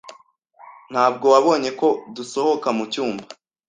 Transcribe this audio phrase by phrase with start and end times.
[0.91, 3.23] Ntabwo wabonye ko dusohoka mucyumba?